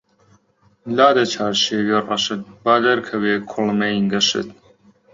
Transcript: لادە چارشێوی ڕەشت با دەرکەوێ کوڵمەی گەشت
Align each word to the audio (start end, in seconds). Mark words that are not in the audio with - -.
لادە 0.97 1.23
چارشێوی 1.33 2.03
ڕەشت 2.07 2.41
با 2.63 2.75
دەرکەوێ 2.85 3.33
کوڵمەی 3.51 4.05
گەشت 4.11 4.49